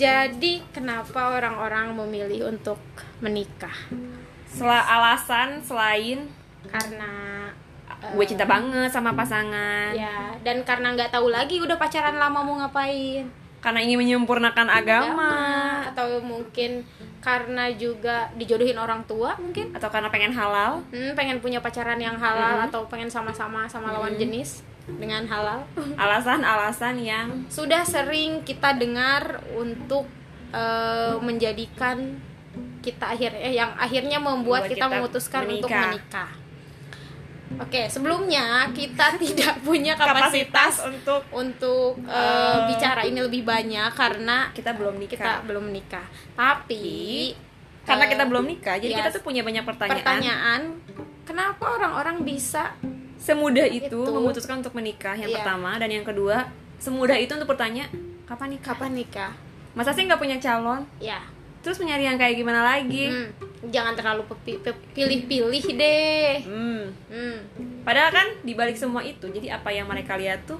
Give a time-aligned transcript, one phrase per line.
[0.00, 2.80] Jadi kenapa orang-orang memilih untuk
[3.20, 3.76] menikah?
[4.48, 6.24] Sel alasan selain
[6.64, 7.12] Karena
[7.86, 12.40] eh, gue cinta banget sama pasangan, ya dan karena nggak tahu lagi udah pacaran lama
[12.40, 13.28] mau ngapain
[13.60, 15.32] karena ingin menyempurnakan agama,
[15.92, 16.84] atau mungkin
[17.20, 19.76] karena juga dijodohin orang tua mungkin.
[19.76, 20.80] Atau karena pengen halal.
[20.88, 25.68] Hmm, pengen punya pacaran yang halal atau pengen sama-sama sama lawan jenis dengan halal.
[26.00, 30.08] Alasan-alasan yang sudah sering kita dengar untuk
[30.56, 32.16] eh, menjadikan
[32.80, 36.30] kita akhirnya yang akhirnya membuat Membuat kita, kita memutuskan untuk menikah.
[37.60, 44.48] Oke, sebelumnya kita tidak punya kapasitas, untuk untuk eh, Eh, bicara ini lebih banyak karena
[44.56, 45.12] kita belum nikah.
[45.12, 46.06] kita belum menikah.
[46.32, 46.84] Tapi
[47.84, 48.98] karena eh, kita belum nikah, jadi yes.
[49.04, 49.98] kita tuh punya banyak pertanyaan.
[50.00, 50.60] pertanyaan
[51.28, 52.72] kenapa orang-orang bisa
[53.20, 54.08] Semudah itu, Itu.
[54.08, 55.44] memutuskan untuk menikah yang Iya.
[55.44, 56.48] pertama dan yang kedua,
[56.80, 57.84] semudah itu untuk bertanya
[58.24, 58.72] kapan nikah?
[58.72, 59.32] kapan nikah?
[59.76, 60.88] Masa sih nggak punya calon?
[60.96, 61.20] Ya,
[61.60, 63.12] Terus mencari yang kayak gimana lagi?
[63.12, 64.24] hmm, jangan terlalu
[64.90, 66.32] pilih-pilih deh.
[66.44, 66.82] Hmm.
[67.06, 67.36] Hmm.
[67.80, 70.56] Padahal kan dibalik semua itu, jadi apa yang mereka lihat tuh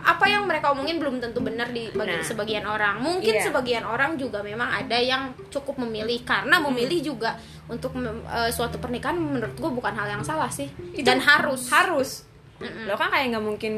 [0.00, 2.24] Apa yang mereka omongin belum tentu benar di bagi Nah.
[2.24, 3.04] sebagian orang.
[3.04, 3.52] Mungkin Iya.
[3.52, 7.36] sebagian orang juga memang ada yang cukup memilih karena memilih juga
[7.68, 11.68] untuk eh, suatu pernikahan menurut gue bukan hal yang salah sih Itu dan harus.
[11.68, 12.24] harus.
[12.56, 12.88] Mm-mm.
[12.88, 13.72] Lo kan kayak nggak mungkin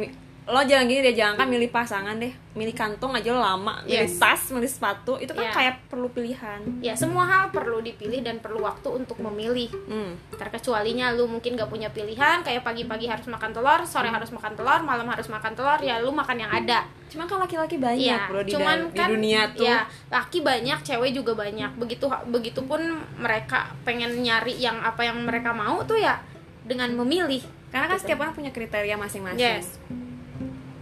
[0.44, 4.04] lo jangan gini deh, jangan kan milih pasangan deh, milih kantong aja lo lama, milih
[4.04, 4.18] Yes.
[4.18, 5.54] tas, milih sepatu, itu kan Iya.
[5.54, 6.58] kayak perlu pilihan.
[6.80, 9.70] Ya semua hal perlu dipilih dan perlu waktu untuk memilih.
[9.84, 10.18] Hmm.
[10.32, 14.80] terkecualinya lu mungkin gak punya pilihan kayak pagi-pagi harus makan telur sore harus makan telur
[14.80, 18.42] malam harus makan telur ya lu makan yang ada Cuma kan laki-laki banyak Iya, bro
[18.42, 19.62] di, cuman dal- di kan dunia tuh.
[19.62, 22.80] ya laki banyak cewek juga banyak begitu begitupun
[23.16, 26.18] mereka pengen nyari yang apa yang mereka mau tuh ya
[26.60, 28.04] dengan memilih Karena kan Gitu.
[28.04, 29.38] setiap orang punya kriteria masing-masing.
[29.38, 29.78] yes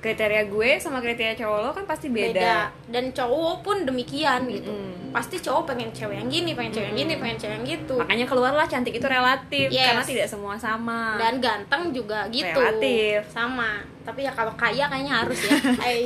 [0.00, 2.32] Kriteria gue sama kriteria cowok lo kan pasti beda.
[2.32, 2.56] beda
[2.88, 5.12] dan cowok pun demikian gitu Mm-mm.
[5.12, 8.24] pasti cowok pengen cewek yang gini pengen cewek yang gini pengen cewek yang gitu Makanya
[8.24, 9.86] keluarlah cantik itu relatif Yes.
[9.86, 11.14] karena tidak semua sama.
[11.16, 13.28] dan ganteng juga gitu Relatif.
[13.28, 15.56] sama tapi ya kalau kaya kayaknya harus ya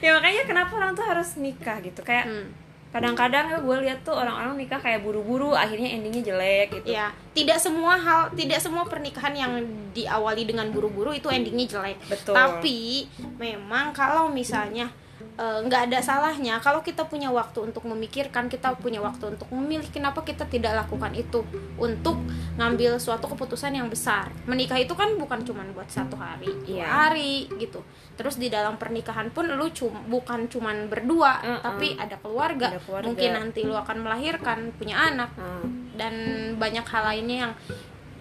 [0.00, 2.48] ya makanya kenapa orang tuh harus nikah gitu kayak Hmm.
[2.94, 6.96] Kadang-kadang ya gue lihat tuh orang-orang nikah kayak buru-buru akhirnya endingnya jelek gitu.
[6.96, 9.52] Ya, tidak semua hal, tidak semua pernikahan yang
[9.92, 11.98] diawali dengan buru-buru itu endingnya jelek.
[12.08, 12.32] Betul.
[12.32, 14.88] Tapi memang kalau misalnya
[15.36, 19.84] nggak ada salahnya kalau kita punya waktu untuk memikirkan, kita punya waktu untuk memilih.
[19.86, 21.44] Kenapa kita tidak lakukan itu
[21.76, 22.16] untuk
[22.56, 24.32] ngambil suatu keputusan yang besar?
[24.44, 26.86] Menikah itu kan bukan cuma buat satu hari, dua Iya.
[26.88, 27.84] hari gitu.
[28.16, 31.60] Terus di dalam pernikahan pun lu cum, bukan cuman berdua, Mm-mm.
[31.60, 32.72] tapi ada keluarga.
[32.72, 33.06] Ada keluarga.
[33.06, 35.92] Mungkin nanti lu akan melahirkan, punya anak Hmm.
[35.96, 36.14] dan
[36.56, 37.52] banyak hal lainnya yang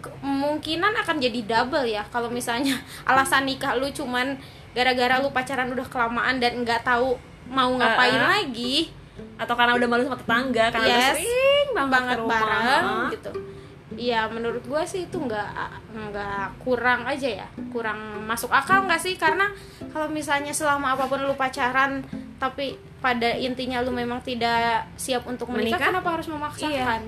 [0.02, 2.76] kemungkinan akan jadi double ya kalau misalnya
[3.10, 4.38] alasan nikah lu cuman
[4.76, 7.16] gara-gara lu pacaran udah kelamaan dan nggak tahu
[7.48, 8.32] mau ngapain Uh-uh.
[8.36, 8.92] lagi
[9.40, 11.16] Atau karena udah malu sama tetangga karena udah Yes.
[11.16, 12.36] sering banget, banget rumah.
[12.36, 13.32] bareng gitu
[13.96, 15.50] Iya menurut gue sih itu nggak
[15.96, 17.96] nggak kurang aja ya kurang
[18.28, 19.48] masuk akal nggak sih karena
[19.88, 22.04] kalau misalnya selama apa pun lu pacaran
[22.36, 25.88] tapi pada intinya lu memang tidak siap untuk menikah, Menikah?
[25.96, 27.02] kenapa harus memaksakan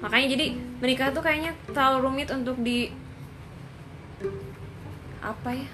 [0.00, 0.46] Makanya jadi
[0.80, 2.88] menikah tuh kayaknya terlalu rumit untuk di
[5.20, 5.68] apa ya?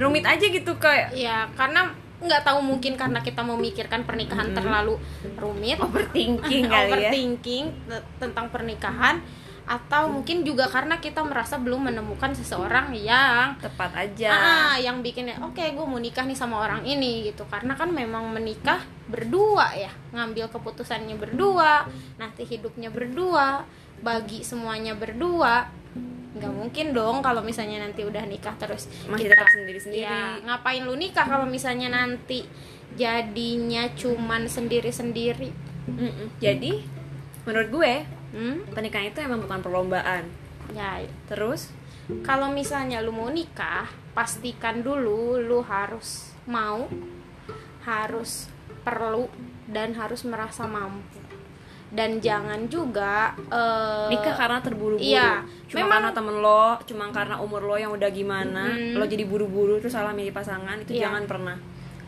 [0.00, 4.96] Rumit aja gitu kayak Ya, karena nggak tahu mungkin karena kita memikirkan pernikahan terlalu
[5.36, 6.84] rumit, overthinking kali ya.
[7.08, 9.24] overthinking te- tentang pernikahan,
[9.64, 14.28] atau mungkin juga karena kita merasa belum menemukan seseorang yang Tepat aja.
[14.28, 18.28] ah yang bikinnya oke gue mau nikah nih sama orang ini gitu karena kan memang
[18.28, 21.86] menikah berdua ya ngambil keputusannya berdua
[22.16, 23.62] nanti hidupnya berdua
[24.00, 25.70] bagi semuanya berdua
[26.30, 30.04] nggak mungkin dong kalau misalnya nanti udah nikah terus Masih kita- tetap sendiri-sendiri.
[30.04, 32.46] ya ngapain lu nikah kalau misalnya nanti
[32.94, 35.50] jadinya cuman sendiri-sendiri
[35.90, 36.28] Mm-mm.
[36.38, 36.86] Jadi
[37.42, 37.92] menurut gue
[38.30, 38.70] hmm?
[38.70, 40.28] pernikahan itu emang bukan perlombaan.
[40.70, 41.72] ya Terus
[42.20, 46.86] kalau misalnya lu mau nikah pastikan dulu lu harus mau
[47.80, 48.50] harus
[48.80, 49.30] perlu
[49.66, 51.19] dan harus merasa mampu
[51.90, 54.98] dan jangan juga eh, nikah karena terburu-buru.
[54.98, 58.94] iya, Cuma memang- karena temen lo, cuma karena umur lo yang udah gimana, Hmm.
[58.94, 61.06] lo jadi buru-buru terus salah milih pasangan itu Iya.
[61.06, 61.56] jangan pernah.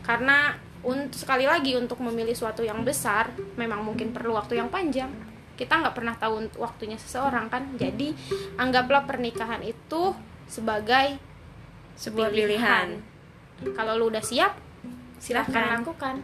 [0.01, 0.51] karena
[0.81, 5.07] untuk sekali lagi untuk memilih suatu yang besar memang mungkin perlu waktu yang panjang
[5.55, 8.11] kita nggak pernah tahu waktunya seseorang kan jadi
[8.57, 10.11] anggaplah pernikahan itu
[10.43, 11.15] sebagai
[11.95, 12.99] Sebuah pilihan.
[13.71, 14.59] kalau lu udah siap
[15.19, 15.79] Silahkan.
[15.79, 16.19] lakukan